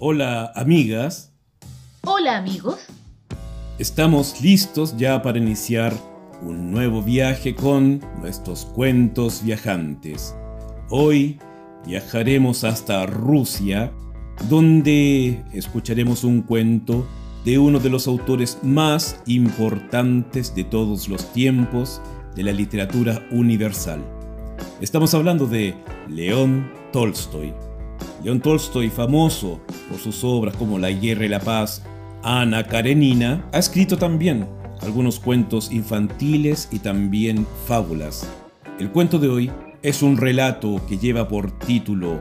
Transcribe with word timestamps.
Hola 0.00 0.52
amigas. 0.54 1.32
Hola 2.04 2.36
amigos. 2.36 2.78
Estamos 3.80 4.40
listos 4.40 4.96
ya 4.96 5.22
para 5.22 5.38
iniciar 5.38 5.92
un 6.40 6.70
nuevo 6.70 7.02
viaje 7.02 7.56
con 7.56 8.00
nuestros 8.20 8.64
cuentos 8.64 9.42
viajantes. 9.42 10.36
Hoy 10.88 11.40
viajaremos 11.84 12.62
hasta 12.62 13.06
Rusia, 13.06 13.92
donde 14.48 15.42
escucharemos 15.52 16.22
un 16.22 16.42
cuento 16.42 17.04
de 17.44 17.58
uno 17.58 17.80
de 17.80 17.90
los 17.90 18.06
autores 18.06 18.60
más 18.62 19.20
importantes 19.26 20.54
de 20.54 20.62
todos 20.62 21.08
los 21.08 21.32
tiempos 21.32 22.00
de 22.36 22.44
la 22.44 22.52
literatura 22.52 23.26
universal. 23.32 24.04
Estamos 24.80 25.12
hablando 25.14 25.48
de 25.48 25.74
León 26.08 26.70
Tolstoy. 26.92 27.52
León 28.22 28.40
Tolstoy, 28.40 28.90
famoso 28.90 29.60
por 29.88 29.98
sus 29.98 30.24
obras 30.24 30.56
como 30.56 30.78
La 30.78 30.90
Guerra 30.90 31.24
y 31.24 31.28
la 31.28 31.40
Paz, 31.40 31.82
Ana 32.22 32.64
Karenina, 32.64 33.48
ha 33.52 33.58
escrito 33.58 33.96
también 33.96 34.48
algunos 34.82 35.20
cuentos 35.20 35.70
infantiles 35.70 36.68
y 36.72 36.80
también 36.80 37.46
fábulas. 37.66 38.28
El 38.78 38.90
cuento 38.90 39.18
de 39.18 39.28
hoy 39.28 39.50
es 39.82 40.02
un 40.02 40.16
relato 40.16 40.80
que 40.88 40.98
lleva 40.98 41.28
por 41.28 41.58
título 41.58 42.20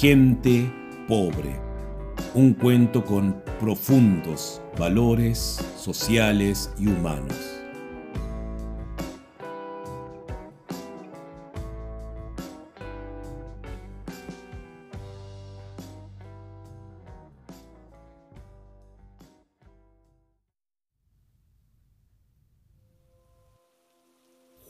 Gente 0.00 0.72
pobre. 1.08 1.60
Un 2.34 2.54
cuento 2.54 3.04
con 3.04 3.42
profundos 3.60 4.60
valores 4.78 5.64
sociales 5.76 6.72
y 6.78 6.86
humanos. 6.86 7.63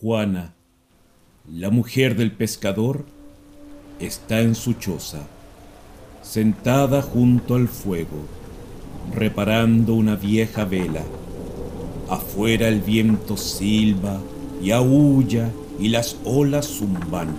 Juana, 0.05 0.53
la 1.51 1.71
mujer 1.71 2.15
del 2.15 2.31
pescador, 2.31 3.07
está 3.99 4.43
en 4.43 4.55
su 4.55 4.75
choza, 4.75 5.23
sentada 6.21 7.01
junto 7.01 7.55
al 7.55 7.69
fuego, 7.69 8.27
reparando 9.15 9.95
una 9.95 10.15
vieja 10.15 10.67
vela. 10.67 11.01
Afuera 12.11 12.69
el 12.69 12.83
viento 12.83 13.39
silba 13.39 14.21
y 14.63 14.73
aúlla 14.73 15.51
y 15.81 15.89
las 15.89 16.19
olas 16.27 16.67
zumban, 16.67 17.39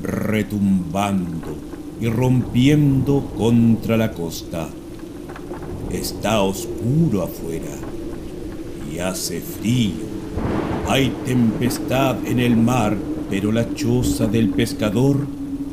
retumbando 0.00 1.56
y 2.00 2.06
rompiendo 2.06 3.28
contra 3.36 3.96
la 3.96 4.12
costa. 4.12 4.68
Está 5.90 6.42
oscuro 6.42 7.24
afuera 7.24 7.74
y 8.88 9.00
hace 9.00 9.40
frío. 9.40 10.07
Hay 10.88 11.12
tempestad 11.26 12.16
en 12.26 12.40
el 12.40 12.56
mar, 12.56 12.96
pero 13.28 13.52
la 13.52 13.74
choza 13.74 14.26
del 14.26 14.48
pescador 14.48 15.26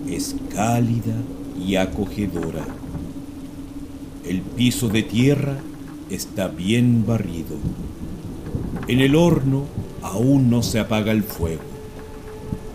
es 0.10 0.36
cálida 0.54 1.16
y 1.60 1.76
acogedora. 1.76 2.66
El 4.26 4.42
piso 4.42 4.90
de 4.90 5.04
tierra 5.04 5.58
está 6.10 6.48
bien 6.48 7.06
barrido. 7.06 7.58
En 8.88 9.00
el 9.00 9.16
horno 9.16 9.66
aún 10.02 10.50
no 10.50 10.62
se 10.64 10.80
apaga 10.80 11.12
el 11.12 11.24
fuego. 11.24 11.64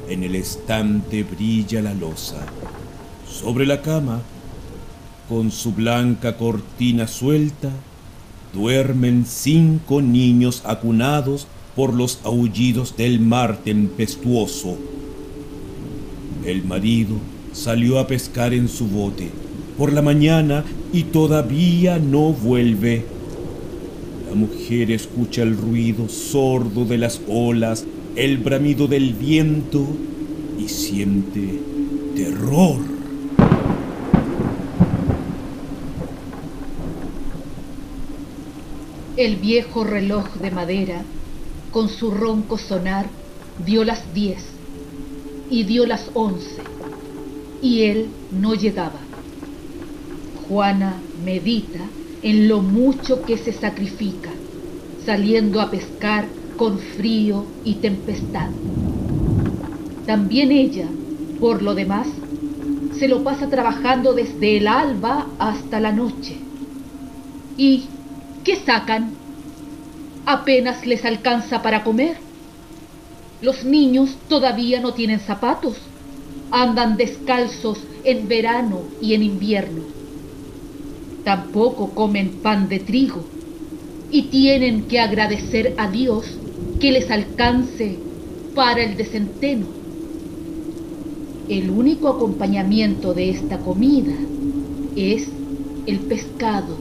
En 0.08 0.24
el 0.24 0.34
estante 0.34 1.22
brilla 1.22 1.82
la 1.82 1.94
losa. 1.94 2.46
Sobre 3.28 3.66
la 3.66 3.82
cama, 3.82 4.20
con 5.28 5.50
su 5.52 5.72
blanca 5.72 6.36
cortina 6.36 7.06
suelta, 7.06 7.70
duermen 8.52 9.24
cinco 9.26 10.02
niños 10.02 10.62
acunados 10.64 11.46
por 11.80 11.94
los 11.94 12.20
aullidos 12.24 12.94
del 12.98 13.20
mar 13.20 13.60
tempestuoso. 13.64 14.76
El 16.44 16.62
marido 16.62 17.14
salió 17.54 17.98
a 17.98 18.06
pescar 18.06 18.52
en 18.52 18.68
su 18.68 18.86
bote 18.86 19.30
por 19.78 19.90
la 19.90 20.02
mañana 20.02 20.62
y 20.92 21.04
todavía 21.04 21.98
no 21.98 22.34
vuelve. 22.34 23.06
La 24.28 24.34
mujer 24.34 24.90
escucha 24.90 25.42
el 25.42 25.56
ruido 25.56 26.10
sordo 26.10 26.84
de 26.84 26.98
las 26.98 27.22
olas, 27.26 27.86
el 28.14 28.36
bramido 28.36 28.86
del 28.86 29.14
viento 29.14 29.86
y 30.58 30.68
siente 30.68 31.60
terror. 32.14 32.76
El 39.16 39.36
viejo 39.36 39.84
reloj 39.84 40.34
de 40.42 40.50
madera 40.50 41.04
con 41.70 41.88
su 41.88 42.10
ronco 42.10 42.58
sonar, 42.58 43.06
dio 43.64 43.84
las 43.84 44.12
diez 44.14 44.44
y 45.50 45.64
dio 45.64 45.86
las 45.86 46.10
once, 46.14 46.62
y 47.62 47.82
él 47.82 48.08
no 48.32 48.54
llegaba. 48.54 49.00
Juana 50.48 50.96
medita 51.24 51.80
en 52.22 52.48
lo 52.48 52.60
mucho 52.60 53.22
que 53.22 53.38
se 53.38 53.52
sacrifica, 53.52 54.30
saliendo 55.04 55.60
a 55.60 55.70
pescar 55.70 56.26
con 56.56 56.78
frío 56.78 57.46
y 57.64 57.74
tempestad. 57.74 58.50
También 60.06 60.52
ella, 60.52 60.88
por 61.38 61.62
lo 61.62 61.74
demás, 61.74 62.08
se 62.98 63.08
lo 63.08 63.24
pasa 63.24 63.48
trabajando 63.48 64.12
desde 64.12 64.58
el 64.58 64.68
alba 64.68 65.26
hasta 65.38 65.80
la 65.80 65.92
noche. 65.92 66.36
¿Y 67.56 67.84
qué 68.44 68.56
sacan? 68.56 69.12
Apenas 70.26 70.86
les 70.86 71.04
alcanza 71.04 71.62
para 71.62 71.82
comer. 71.84 72.16
Los 73.42 73.64
niños 73.64 74.16
todavía 74.28 74.80
no 74.80 74.92
tienen 74.92 75.20
zapatos, 75.20 75.76
andan 76.50 76.96
descalzos 76.96 77.78
en 78.04 78.28
verano 78.28 78.82
y 79.00 79.14
en 79.14 79.22
invierno. 79.22 79.82
Tampoco 81.24 81.90
comen 81.90 82.40
pan 82.42 82.68
de 82.68 82.80
trigo 82.80 83.24
y 84.10 84.24
tienen 84.24 84.84
que 84.84 85.00
agradecer 85.00 85.74
a 85.78 85.90
Dios 85.90 86.26
que 86.80 86.92
les 86.92 87.10
alcance 87.10 87.98
para 88.54 88.82
el 88.82 88.96
desenteno. 88.96 89.66
El 91.48 91.70
único 91.70 92.08
acompañamiento 92.08 93.12
de 93.14 93.30
esta 93.30 93.58
comida 93.58 94.14
es 94.96 95.28
el 95.86 95.98
pescado. 96.00 96.76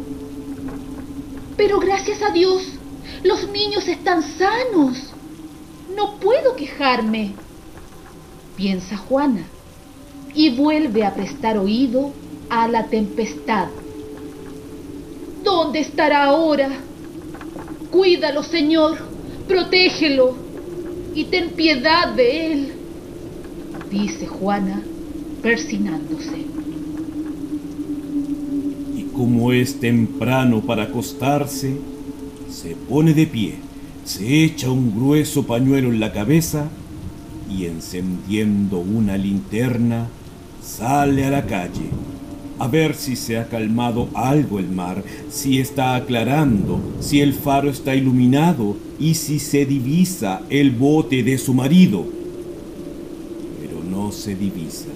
Pero 1.57 1.79
gracias 1.79 2.21
a 2.21 2.31
Dios 2.31 2.78
los 3.23 3.49
niños 3.49 3.87
están 3.87 4.23
sanos. 4.23 5.13
No 5.95 6.19
puedo 6.19 6.55
quejarme, 6.55 7.33
piensa 8.55 8.97
Juana, 8.97 9.43
y 10.33 10.49
vuelve 10.51 11.03
a 11.03 11.13
prestar 11.13 11.57
oído 11.57 12.11
a 12.49 12.67
la 12.67 12.85
tempestad. 12.85 13.67
¿Dónde 15.43 15.79
estará 15.79 16.25
ahora? 16.25 16.69
Cuídalo, 17.91 18.43
Señor, 18.43 18.97
protégelo 19.47 20.35
y 21.15 21.25
ten 21.25 21.49
piedad 21.49 22.13
de 22.13 22.53
él, 22.53 22.73
dice 23.89 24.27
Juana, 24.27 24.81
persinándose. 25.41 26.45
Y 28.95 29.03
como 29.15 29.51
es 29.51 29.79
temprano 29.79 30.61
para 30.61 30.83
acostarse, 30.83 31.77
se 32.61 32.75
pone 32.75 33.13
de 33.13 33.25
pie, 33.25 33.55
se 34.03 34.43
echa 34.43 34.69
un 34.69 34.93
grueso 34.93 35.47
pañuelo 35.47 35.89
en 35.89 35.99
la 36.01 36.11
cabeza 36.11 36.69
y 37.49 37.65
encendiendo 37.65 38.79
una 38.79 39.17
linterna 39.17 40.07
sale 40.61 41.25
a 41.25 41.29
la 41.29 41.45
calle 41.45 41.89
a 42.59 42.67
ver 42.67 42.95
si 42.95 43.15
se 43.15 43.38
ha 43.38 43.47
calmado 43.47 44.09
algo 44.13 44.59
el 44.59 44.67
mar, 44.69 45.01
si 45.29 45.59
está 45.59 45.95
aclarando, 45.95 46.81
si 47.00 47.21
el 47.21 47.33
faro 47.33 47.69
está 47.69 47.95
iluminado 47.95 48.75
y 49.00 49.13
si 49.13 49.39
se 49.39 49.65
divisa 49.65 50.41
el 50.50 50.71
bote 50.71 51.23
de 51.23 51.38
su 51.38 51.53
marido. 51.53 52.05
Pero 53.62 53.81
no 53.89 54.12
se 54.12 54.35
divisa. 54.35 54.89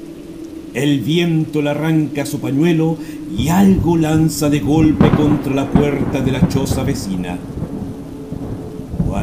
El 0.74 1.00
viento 1.00 1.62
le 1.62 1.70
arranca 1.70 2.26
su 2.26 2.42
pañuelo 2.42 2.98
y 3.38 3.48
algo 3.48 3.96
lanza 3.96 4.50
de 4.50 4.60
golpe 4.60 5.10
contra 5.12 5.54
la 5.54 5.70
puerta 5.70 6.20
de 6.20 6.32
la 6.32 6.48
choza 6.50 6.84
vecina. 6.84 7.38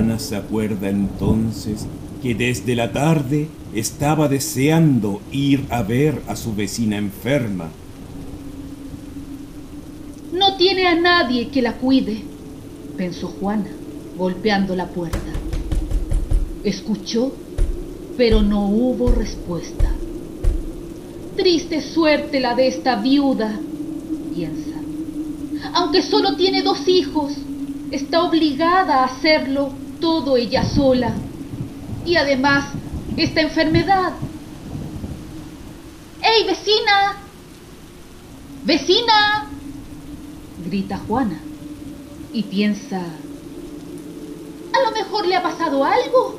Juana 0.00 0.18
se 0.18 0.34
acuerda 0.34 0.88
entonces 0.88 1.86
que 2.22 2.34
desde 2.34 2.74
la 2.74 2.90
tarde 2.90 3.48
estaba 3.74 4.28
deseando 4.28 5.20
ir 5.30 5.66
a 5.68 5.82
ver 5.82 6.22
a 6.26 6.36
su 6.36 6.54
vecina 6.54 6.96
enferma. 6.96 7.68
No 10.32 10.56
tiene 10.56 10.86
a 10.86 10.94
nadie 10.94 11.48
que 11.48 11.60
la 11.60 11.74
cuide, 11.74 12.22
pensó 12.96 13.28
Juana, 13.28 13.66
golpeando 14.16 14.74
la 14.74 14.86
puerta. 14.86 15.18
Escuchó, 16.64 17.34
pero 18.16 18.40
no 18.40 18.68
hubo 18.68 19.10
respuesta. 19.12 19.92
Triste 21.36 21.82
suerte 21.82 22.40
la 22.40 22.54
de 22.54 22.68
esta 22.68 22.96
viuda, 22.96 23.60
piensa. 24.34 24.80
aunque 25.74 26.00
solo 26.00 26.36
tiene 26.36 26.62
dos 26.62 26.88
hijos, 26.88 27.34
está 27.90 28.22
obligada 28.22 29.00
a 29.00 29.04
hacerlo 29.04 29.79
todo 30.00 30.36
ella 30.36 30.64
sola. 30.64 31.14
Y 32.04 32.16
además, 32.16 32.72
esta 33.16 33.40
enfermedad. 33.40 34.12
¡Ey, 36.22 36.46
vecina! 36.46 37.16
¡Vecina! 38.64 39.50
grita 40.70 40.98
Juana 40.98 41.40
y 42.32 42.44
piensa, 42.44 43.00
a 43.00 44.88
lo 44.88 44.92
mejor 44.92 45.26
le 45.26 45.36
ha 45.36 45.42
pasado 45.42 45.84
algo. 45.84 46.38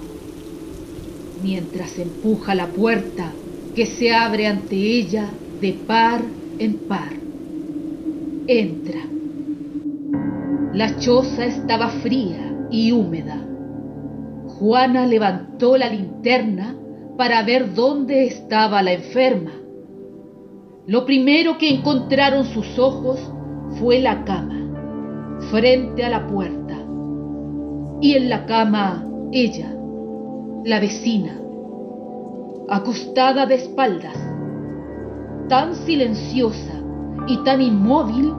Mientras 1.44 1.98
empuja 1.98 2.56
la 2.56 2.68
puerta 2.68 3.34
que 3.76 3.86
se 3.86 4.14
abre 4.14 4.48
ante 4.48 4.76
ella 4.76 5.30
de 5.60 5.74
par 5.74 6.22
en 6.60 6.78
par. 6.78 7.14
Entra. 8.48 9.02
La 10.74 10.98
choza 11.00 11.46
estaba 11.46 11.90
fría 11.90 12.68
y 12.72 12.92
húmeda. 12.92 13.51
Juana 14.62 15.08
levantó 15.08 15.76
la 15.76 15.90
linterna 15.90 16.76
para 17.18 17.42
ver 17.42 17.74
dónde 17.74 18.28
estaba 18.28 18.84
la 18.84 18.94
enferma. 18.94 19.54
Lo 20.86 21.04
primero 21.04 21.58
que 21.58 21.74
encontraron 21.74 22.46
sus 22.46 22.78
ojos 22.78 23.20
fue 23.80 24.02
la 24.02 24.24
cama, 24.24 25.40
frente 25.50 26.06
a 26.06 26.10
la 26.10 26.28
puerta. 26.28 26.78
Y 28.02 28.14
en 28.14 28.30
la 28.30 28.46
cama 28.46 29.04
ella, 29.32 29.76
la 30.64 30.80
vecina, 30.80 31.42
acostada 32.70 33.48
de 33.48 33.56
espaldas, 33.56 34.16
tan 35.50 35.74
silenciosa 35.74 36.84
y 37.26 37.38
tan 37.44 37.64
inmóvil 37.64 38.32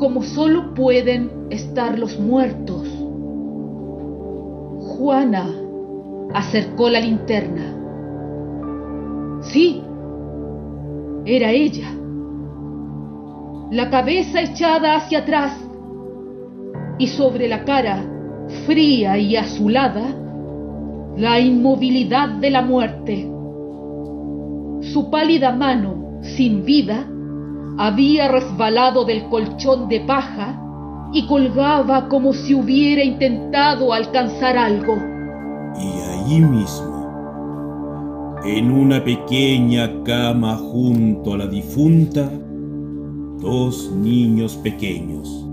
como 0.00 0.24
solo 0.24 0.74
pueden 0.74 1.46
estar 1.50 2.00
los 2.00 2.18
muertos. 2.18 2.95
Juana 4.96 5.46
acercó 6.32 6.88
la 6.88 7.00
linterna. 7.00 7.74
Sí, 9.42 9.82
era 11.24 11.50
ella. 11.50 11.88
La 13.70 13.90
cabeza 13.90 14.40
echada 14.40 14.96
hacia 14.96 15.18
atrás 15.18 15.52
y 16.98 17.08
sobre 17.08 17.48
la 17.48 17.64
cara, 17.64 18.04
fría 18.64 19.18
y 19.18 19.36
azulada, 19.36 20.14
la 21.16 21.40
inmovilidad 21.40 22.28
de 22.28 22.50
la 22.50 22.62
muerte. 22.62 23.30
Su 24.92 25.08
pálida 25.10 25.52
mano, 25.52 26.20
sin 26.22 26.64
vida, 26.64 27.06
había 27.76 28.28
resbalado 28.28 29.04
del 29.04 29.24
colchón 29.24 29.88
de 29.88 30.00
paja 30.00 30.62
y 31.12 31.26
colgaba 31.26 32.08
como 32.08 32.32
si 32.32 32.54
hubiera 32.54 33.02
intentado 33.02 33.92
alcanzar 33.92 34.56
algo. 34.56 34.96
Y 35.78 35.88
ahí 36.00 36.40
mismo, 36.40 36.96
en 38.44 38.70
una 38.70 39.02
pequeña 39.02 40.02
cama 40.04 40.56
junto 40.56 41.34
a 41.34 41.38
la 41.38 41.46
difunta, 41.46 42.30
dos 43.40 43.92
niños 43.92 44.56
pequeños, 44.56 45.46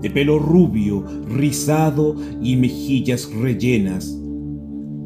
de 0.00 0.10
pelo 0.10 0.38
rubio, 0.38 1.04
rizado 1.28 2.16
y 2.40 2.56
mejillas 2.56 3.30
rellenas, 3.32 4.18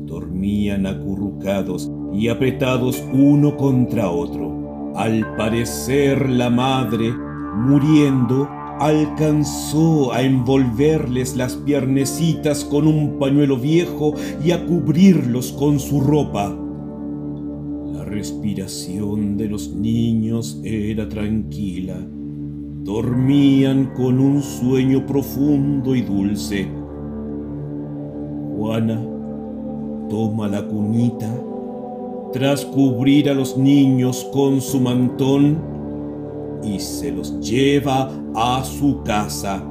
dormían 0.06 0.86
acurrucados 0.86 1.90
y 2.12 2.28
apretados 2.28 3.04
uno 3.12 3.56
contra 3.56 4.08
otro. 4.10 4.92
Al 4.96 5.36
parecer 5.36 6.30
la 6.30 6.48
madre, 6.48 7.12
muriendo, 7.56 8.48
alcanzó 8.80 10.12
a 10.12 10.22
envolverles 10.22 11.36
las 11.36 11.56
piernecitas 11.56 12.64
con 12.64 12.86
un 12.86 13.18
pañuelo 13.18 13.56
viejo 13.56 14.14
y 14.44 14.50
a 14.50 14.64
cubrirlos 14.66 15.52
con 15.52 15.80
su 15.80 16.00
ropa. 16.00 16.54
La 17.92 18.04
respiración 18.04 19.36
de 19.36 19.48
los 19.48 19.72
niños 19.72 20.60
era 20.64 21.08
tranquila. 21.08 21.96
Dormían 22.84 23.92
con 23.96 24.20
un 24.20 24.42
sueño 24.42 25.06
profundo 25.06 25.94
y 25.94 26.02
dulce. 26.02 26.68
Juana 28.56 29.02
toma 30.08 30.48
la 30.48 30.66
cunita 30.66 31.32
tras 32.32 32.64
cubrir 32.64 33.30
a 33.30 33.34
los 33.34 33.56
niños 33.56 34.28
con 34.32 34.60
su 34.60 34.80
mantón 34.80 35.75
y 36.62 36.80
se 36.80 37.10
los 37.12 37.40
lleva 37.40 38.10
a 38.34 38.64
su 38.64 39.02
casa. 39.02 39.62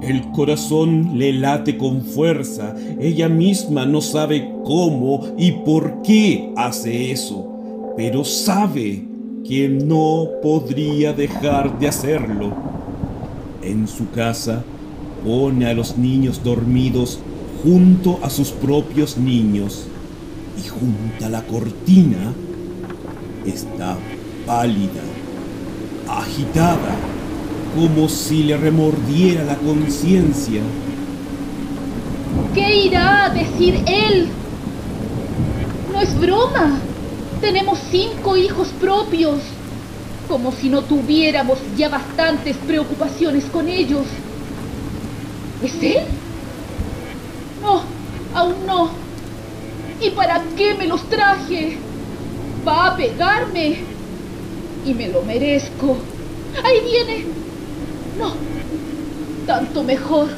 El 0.00 0.32
corazón 0.32 1.18
le 1.18 1.32
late 1.32 1.78
con 1.78 2.02
fuerza, 2.02 2.74
ella 3.00 3.28
misma 3.28 3.86
no 3.86 4.00
sabe 4.00 4.52
cómo 4.64 5.28
y 5.38 5.52
por 5.52 6.02
qué 6.02 6.52
hace 6.56 7.12
eso, 7.12 7.92
pero 7.96 8.24
sabe 8.24 9.04
que 9.46 9.68
no 9.68 10.28
podría 10.42 11.12
dejar 11.12 11.78
de 11.78 11.88
hacerlo. 11.88 12.52
En 13.62 13.86
su 13.86 14.10
casa 14.10 14.64
pone 15.24 15.66
a 15.66 15.74
los 15.74 15.96
niños 15.96 16.42
dormidos 16.42 17.20
junto 17.62 18.18
a 18.22 18.30
sus 18.30 18.50
propios 18.50 19.16
niños 19.16 19.86
y 20.58 20.68
junto 20.68 21.24
a 21.24 21.28
la 21.28 21.42
cortina 21.42 22.34
está 23.46 23.96
pálida, 24.46 25.02
agitada, 26.18 26.96
como 27.74 28.08
si 28.08 28.42
le 28.44 28.56
remordiera 28.56 29.44
la 29.44 29.56
conciencia. 29.56 30.62
¿Qué 32.54 32.84
irá 32.86 33.24
a 33.24 33.30
decir 33.30 33.82
él? 33.86 34.28
No 35.92 36.00
es 36.00 36.18
broma. 36.18 36.78
Tenemos 37.40 37.78
cinco 37.90 38.36
hijos 38.36 38.68
propios. 38.80 39.40
Como 40.28 40.52
si 40.52 40.68
no 40.68 40.82
tuviéramos 40.82 41.58
ya 41.76 41.88
bastantes 41.88 42.56
preocupaciones 42.56 43.44
con 43.46 43.68
ellos. 43.68 44.06
¿Es 45.62 45.74
él? 45.82 46.04
No, 47.62 47.82
aún 48.34 48.66
no. 48.66 48.90
¿Y 50.00 50.10
para 50.10 50.42
qué 50.56 50.74
me 50.74 50.86
los 50.86 51.02
traje? 51.08 51.78
Va 52.66 52.88
a 52.88 52.96
pegarme. 52.96 53.78
Y 54.84 54.94
me 54.94 55.08
lo 55.08 55.22
merezco. 55.22 55.96
Ahí 56.62 56.80
viene. 56.84 57.24
No. 58.18 58.34
Tanto 59.46 59.82
mejor. 59.82 60.28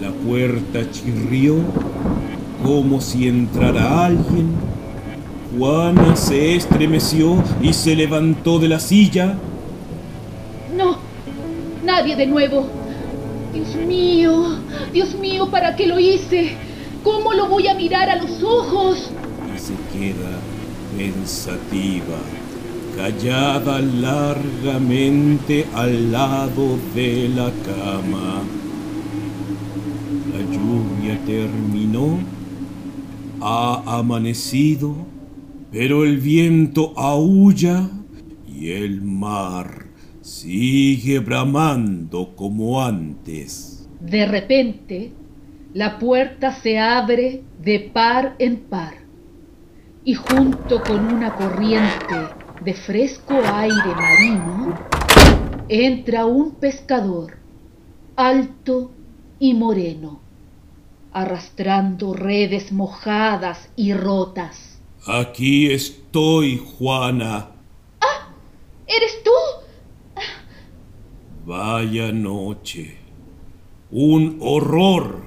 La 0.00 0.10
puerta 0.10 0.90
chirrió 0.90 1.56
como 2.64 3.00
si 3.00 3.28
entrara 3.28 4.06
alguien. 4.06 4.54
Juana 5.58 6.14
se 6.16 6.54
estremeció 6.54 7.42
y 7.60 7.72
se 7.72 7.96
levantó 7.96 8.58
de 8.58 8.68
la 8.68 8.78
silla. 8.78 9.34
No, 10.76 10.96
nadie 11.84 12.14
de 12.14 12.26
nuevo. 12.26 12.66
Dios 13.52 13.74
mío, 13.74 14.58
Dios 14.92 15.14
mío, 15.16 15.50
¿para 15.50 15.74
qué 15.74 15.86
lo 15.86 15.98
hice? 15.98 16.56
¿Cómo 17.02 17.32
lo 17.32 17.48
voy 17.48 17.66
a 17.66 17.74
mirar 17.74 18.08
a 18.08 18.16
los 18.16 18.42
ojos? 18.42 19.10
Y 19.54 19.58
se 19.58 19.74
queda 19.92 20.38
pensativa, 20.96 22.18
callada 22.96 23.80
largamente 23.80 25.66
al 25.74 26.12
lado 26.12 26.78
de 26.94 27.28
la 27.28 27.50
cama. 27.64 28.42
La 30.32 30.40
lluvia 30.52 31.18
terminó, 31.26 32.18
ha 33.40 33.82
amanecido, 33.98 34.94
pero 35.70 36.04
el 36.04 36.18
viento 36.18 36.92
aúlla 36.96 37.88
y 38.46 38.70
el 38.70 39.02
mar 39.02 39.86
sigue 40.20 41.18
bramando 41.18 42.34
como 42.36 42.82
antes. 42.82 43.88
De 44.00 44.26
repente, 44.26 45.12
la 45.74 45.98
puerta 45.98 46.52
se 46.52 46.78
abre 46.78 47.42
de 47.62 47.80
par 47.80 48.34
en 48.38 48.56
par 48.56 48.94
y 50.04 50.14
junto 50.14 50.82
con 50.82 51.14
una 51.14 51.34
corriente 51.34 52.39
de 52.60 52.74
fresco 52.74 53.34
aire 53.34 53.94
marino 53.94 54.74
entra 55.68 56.26
un 56.26 56.56
pescador 56.56 57.38
alto 58.16 58.90
y 59.38 59.54
moreno, 59.54 60.20
arrastrando 61.12 62.12
redes 62.12 62.70
mojadas 62.70 63.70
y 63.76 63.94
rotas. 63.94 64.78
Aquí 65.06 65.72
estoy, 65.72 66.58
Juana. 66.58 67.52
¡Ah! 68.00 68.28
¿Eres 68.86 69.22
tú? 69.24 69.30
Vaya 71.46 72.12
noche. 72.12 72.98
Un 73.90 74.38
horror. 74.42 75.22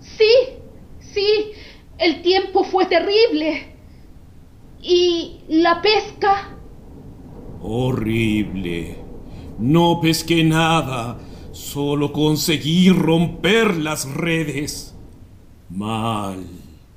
Sí, 0.00 0.34
sí, 1.00 1.52
el 1.96 2.20
tiempo 2.20 2.64
fue 2.64 2.84
terrible. 2.84 3.74
¿Y 4.82 5.40
la 5.48 5.80
pesca? 5.80 6.53
Horrible. 7.66 8.94
No 9.58 9.98
pesqué 10.02 10.44
nada, 10.44 11.18
solo 11.52 12.12
conseguí 12.12 12.90
romper 12.90 13.78
las 13.78 14.04
redes. 14.12 14.94
Mal, 15.70 16.44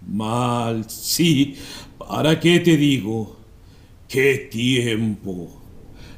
mal, 0.06 0.90
sí, 0.90 1.56
¿para 1.98 2.42
qué 2.42 2.60
te 2.60 2.76
digo? 2.76 3.38
¡Qué 4.10 4.50
tiempo! 4.52 5.62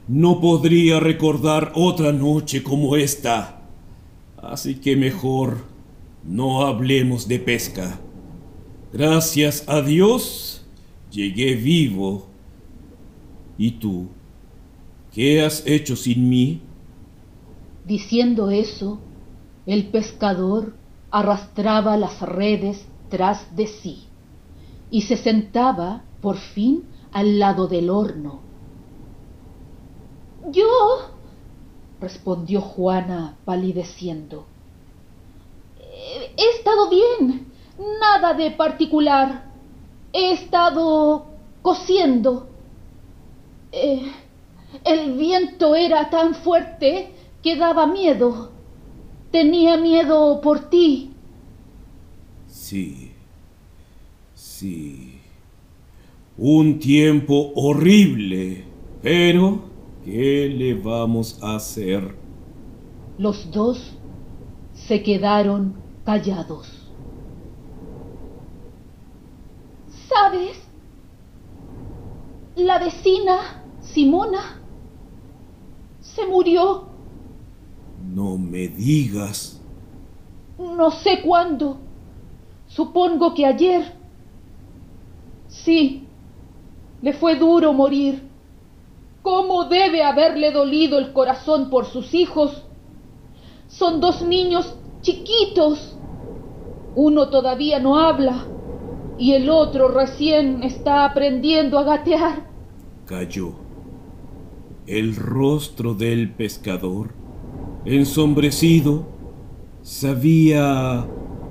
No 0.08 0.42
podría 0.42 1.00
recordar 1.00 1.72
otra 1.76 2.12
noche 2.12 2.64
como 2.64 2.96
esta. 2.96 3.70
Así 4.42 4.76
que 4.76 4.96
mejor 4.96 5.60
no 6.24 6.66
hablemos 6.66 7.28
de 7.28 7.38
pesca. 7.38 8.00
Gracias 8.92 9.64
a 9.68 9.84
Dios 9.84 10.66
llegué 11.12 11.54
vivo. 11.54 12.28
¿Y 13.56 13.72
tú? 13.74 14.10
¿Qué 15.12 15.42
has 15.44 15.66
hecho 15.66 15.96
sin 15.96 16.30
mí? 16.30 16.62
Diciendo 17.86 18.52
eso, 18.52 19.00
el 19.66 19.88
pescador 19.88 20.76
arrastraba 21.12 21.98
las 21.98 22.22
redes 22.22 22.86
tras 23.10 23.56
de 23.56 23.68
sí 23.68 24.04
y 24.92 25.02
se 25.02 25.18
sentaba 25.18 26.04
por 26.22 26.38
fin 26.38 26.84
al 27.12 27.40
lado 27.40 27.68
del 27.68 27.90
horno. 27.90 28.42
Yo, 30.52 30.68
respondió 32.00 32.62
Juana 32.62 33.38
palideciendo. 33.46 34.46
He 36.38 36.58
estado 36.58 36.90
bien, 36.90 37.52
nada 38.00 38.34
de 38.34 38.52
particular. 38.52 39.52
He 40.14 40.32
estado 40.32 41.26
cosiendo. 41.62 42.48
Eh, 43.72 44.12
el 44.86 45.18
viento 45.18 45.76
era 45.76 46.10
tan 46.10 46.36
fuerte 46.36 47.12
que 47.42 47.56
daba 47.56 47.88
miedo. 47.88 48.52
Tenía 49.32 49.78
miedo 49.78 50.42
por 50.42 50.70
ti. 50.70 51.12
Sí, 52.48 53.12
sí. 54.34 55.20
Un 56.38 56.80
tiempo 56.80 57.52
horrible, 57.56 58.66
pero 59.02 59.60
¿qué 60.04 60.50
le 60.50 60.74
vamos 60.74 61.40
a 61.44 61.56
hacer? 61.56 62.16
Los 63.18 63.52
dos 63.52 63.94
se 64.74 65.04
quedaron 65.04 65.76
callados. 66.06 66.88
¿Sabes? 70.08 70.58
La 72.56 72.80
vecina 72.80 73.64
Simona 73.94 74.62
se 76.00 76.26
murió. 76.26 76.86
No 78.14 78.38
me 78.38 78.68
digas. 78.68 79.62
No 80.58 80.92
sé 80.92 81.22
cuándo. 81.22 81.78
Supongo 82.68 83.34
que 83.34 83.46
ayer. 83.46 83.96
Sí, 85.48 86.08
le 87.02 87.14
fue 87.14 87.36
duro 87.36 87.74
morir. 87.74 88.30
¿Cómo 89.22 89.66
debe 89.66 90.04
haberle 90.04 90.52
dolido 90.52 90.98
el 91.00 91.12
corazón 91.12 91.70
por 91.70 91.86
sus 91.86 92.14
hijos? 92.14 92.64
Son 93.68 94.00
dos 94.00 94.22
niños 94.22 94.76
chiquitos. 95.02 95.98
Uno 96.96 97.30
todavía 97.30 97.80
no 97.80 97.98
habla 97.98 98.46
y 99.18 99.34
el 99.34 99.50
otro 99.50 99.90
recién 99.90 100.64
está 100.64 101.06
aprendiendo 101.06 101.78
a 101.78 101.84
gatear. 101.84 102.50
Cayó. 103.06 103.69
El 104.90 105.16
rostro 105.16 105.94
del 105.94 106.32
pescador, 106.32 107.14
ensombrecido, 107.86 109.08
se 109.84 110.10
había 110.10 111.06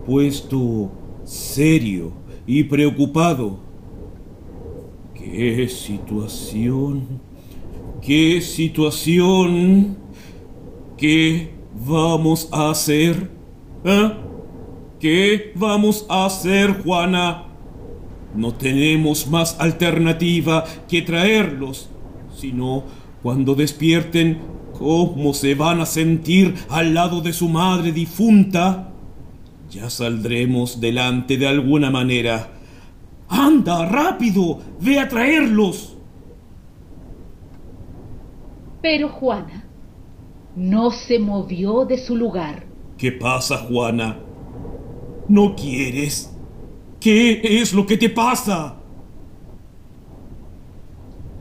puesto 0.04 0.90
serio 1.22 2.10
y 2.48 2.64
preocupado. 2.64 3.60
¡Qué 5.14 5.68
situación! 5.68 7.20
¡Qué 8.02 8.40
situación! 8.40 9.98
¿Qué 10.96 11.52
vamos 11.86 12.48
a 12.50 12.70
hacer? 12.70 13.30
¿Eh? 13.84 14.12
¿Qué 14.98 15.52
vamos 15.54 16.06
a 16.08 16.26
hacer, 16.26 16.82
Juana? 16.82 17.44
No 18.34 18.52
tenemos 18.52 19.28
más 19.28 19.60
alternativa 19.60 20.64
que 20.88 21.02
traerlos, 21.02 21.88
sino 22.36 22.82
cuando 23.28 23.54
despierten, 23.54 24.38
¿cómo 24.78 25.34
se 25.34 25.54
van 25.54 25.82
a 25.82 25.84
sentir 25.84 26.54
al 26.70 26.94
lado 26.94 27.20
de 27.20 27.34
su 27.34 27.46
madre 27.50 27.92
difunta? 27.92 28.88
Ya 29.70 29.90
saldremos 29.90 30.80
delante 30.80 31.36
de 31.36 31.46
alguna 31.46 31.90
manera. 31.90 32.48
¡Anda, 33.28 33.84
rápido! 33.84 34.60
¡Ve 34.80 34.98
a 34.98 35.06
traerlos! 35.10 35.94
Pero 38.80 39.10
Juana 39.10 39.62
no 40.56 40.90
se 40.90 41.18
movió 41.18 41.84
de 41.84 41.98
su 41.98 42.16
lugar. 42.16 42.64
¿Qué 42.96 43.12
pasa, 43.12 43.58
Juana? 43.58 44.16
¿No 45.28 45.54
quieres? 45.54 46.34
¿Qué 46.98 47.42
es 47.60 47.74
lo 47.74 47.84
que 47.84 47.98
te 47.98 48.08
pasa? 48.08 48.76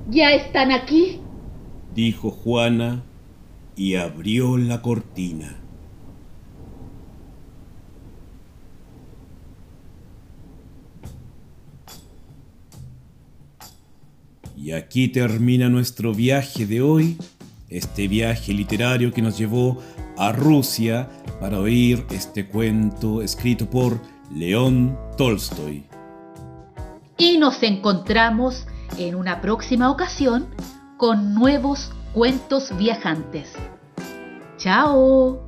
¿Ya 0.09 0.33
están 0.33 0.73
aquí? 0.73 1.21
Dijo 1.97 2.29
Juana 2.29 3.01
y 3.75 3.95
abrió 3.95 4.55
la 4.55 4.83
cortina. 4.83 5.57
Y 14.55 14.73
aquí 14.73 15.07
termina 15.07 15.69
nuestro 15.69 16.13
viaje 16.13 16.67
de 16.67 16.81
hoy, 16.81 17.17
este 17.67 18.07
viaje 18.07 18.53
literario 18.53 19.11
que 19.11 19.23
nos 19.23 19.35
llevó 19.35 19.81
a 20.17 20.31
Rusia 20.31 21.09
para 21.41 21.59
oír 21.59 22.05
este 22.11 22.47
cuento 22.47 23.23
escrito 23.23 23.67
por 23.67 23.99
León 24.31 24.95
Tolstoy. 25.17 25.83
Y 27.17 27.39
nos 27.39 27.63
encontramos 27.63 28.67
en 28.99 29.15
una 29.15 29.41
próxima 29.41 29.89
ocasión 29.89 30.47
con 30.97 31.35
nuevos 31.35 31.91
cuentos 32.13 32.75
viajantes. 32.77 33.53
¡Chao! 34.57 35.46